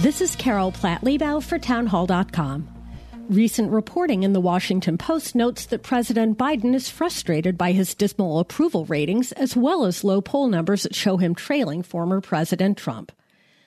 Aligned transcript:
This 0.00 0.22
is 0.22 0.34
Carol 0.34 0.72
Platt 0.72 1.02
Liebau 1.02 1.42
for 1.42 1.58
Townhall.com. 1.58 2.66
Recent 3.28 3.70
reporting 3.70 4.22
in 4.22 4.32
the 4.32 4.40
Washington 4.40 4.96
Post 4.96 5.34
notes 5.34 5.66
that 5.66 5.82
President 5.82 6.38
Biden 6.38 6.74
is 6.74 6.88
frustrated 6.88 7.58
by 7.58 7.72
his 7.72 7.94
dismal 7.94 8.38
approval 8.38 8.86
ratings 8.86 9.32
as 9.32 9.54
well 9.54 9.84
as 9.84 10.02
low 10.02 10.22
poll 10.22 10.48
numbers 10.48 10.84
that 10.84 10.94
show 10.94 11.18
him 11.18 11.34
trailing 11.34 11.82
former 11.82 12.22
President 12.22 12.78
Trump. 12.78 13.12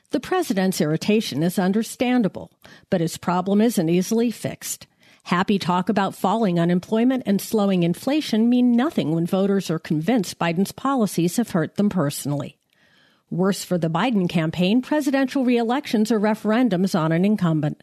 The 0.09 0.19
president's 0.19 0.81
irritation 0.81 1.43
is 1.43 1.59
understandable, 1.59 2.51
but 2.89 2.99
his 2.99 3.15
problem 3.15 3.61
isn't 3.61 3.89
easily 3.89 4.31
fixed. 4.31 4.87
Happy 5.25 5.59
talk 5.59 5.87
about 5.87 6.15
falling 6.15 6.59
unemployment 6.59 7.21
and 7.27 7.39
slowing 7.39 7.83
inflation 7.83 8.49
mean 8.49 8.71
nothing 8.71 9.11
when 9.11 9.27
voters 9.27 9.69
are 9.69 9.77
convinced 9.77 10.39
Biden's 10.39 10.71
policies 10.71 11.37
have 11.37 11.51
hurt 11.51 11.75
them 11.75 11.89
personally. 11.89 12.57
Worse 13.29 13.63
for 13.63 13.77
the 13.77 13.89
Biden 13.89 14.29
campaign, 14.29 14.81
presidential 14.81 15.43
reelections 15.43 16.11
are 16.11 16.19
referendums 16.19 16.97
on 16.97 17.11
an 17.11 17.25
incumbent. 17.25 17.81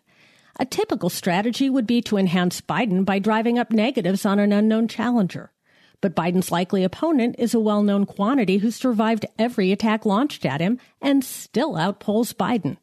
A 0.58 0.64
typical 0.64 1.08
strategy 1.08 1.70
would 1.70 1.86
be 1.86 2.02
to 2.02 2.16
enhance 2.16 2.60
Biden 2.60 3.04
by 3.04 3.18
driving 3.18 3.58
up 3.58 3.72
negatives 3.72 4.26
on 4.26 4.38
an 4.38 4.52
unknown 4.52 4.88
challenger. 4.88 5.52
But 6.00 6.14
Biden's 6.14 6.50
likely 6.50 6.84
opponent 6.84 7.36
is 7.38 7.54
a 7.54 7.60
well 7.60 7.82
known 7.82 8.06
quantity 8.06 8.58
who 8.58 8.70
survived 8.70 9.26
every 9.38 9.72
attack 9.72 10.06
launched 10.06 10.46
at 10.46 10.60
him 10.60 10.78
and 11.00 11.24
still 11.24 11.74
outpolls 11.74 12.34
Biden. 12.34 12.76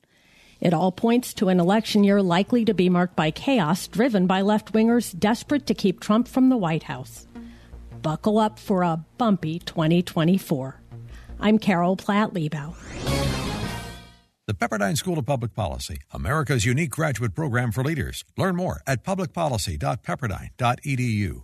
It 0.60 0.74
all 0.74 0.92
points 0.92 1.34
to 1.36 1.50
an 1.50 1.60
election 1.60 2.04
year 2.04 2.22
likely 2.22 2.66
to 2.66 2.74
be 2.74 2.90
marked 2.90 3.16
by 3.16 3.32
chaos 3.32 3.88
driven 3.88 4.28
by 4.28 4.42
left 4.42 4.74
wingers 4.74 5.18
desperate 5.18 5.68
to 5.68 5.74
keep 5.74 6.00
Trump 6.00 6.28
from 6.28 6.50
the 6.50 6.58
White 6.58 6.84
House. 6.84 7.28
Buckle 8.02 8.40
up 8.40 8.58
for 8.60 8.84
a 8.84 9.04
bumpy 9.18 9.60
2024. 9.60 10.82
I'm 11.40 11.60
Carol 11.60 11.96
Platt 11.96 12.34
Liebau. 12.34 12.76
The 14.48 14.54
Pepperdine 14.54 14.98
School 14.98 15.20
of 15.20 15.26
Public 15.26 15.54
Policy, 15.54 15.98
America's 16.14 16.66
unique 16.66 16.92
graduate 16.92 17.36
program 17.36 17.74
for 17.74 17.84
leaders. 17.84 18.24
Learn 18.38 18.56
more 18.56 18.82
at 18.88 19.04
publicpolicy.pepperdine.edu. 19.04 21.44